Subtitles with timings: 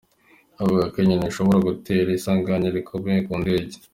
[0.61, 3.75] Avuga ko inyoni ishobora gutera isanganya rikomeye ku ndege.